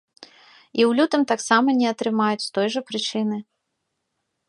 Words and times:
І 0.19 0.81
ў 0.85 0.87
лютым 1.01 1.27
таксама 1.33 1.77
не 1.83 1.87
атрымаюць 1.93 2.45
з 2.49 2.53
той 2.59 2.67
жа 2.77 2.81
прычыны. 2.91 3.37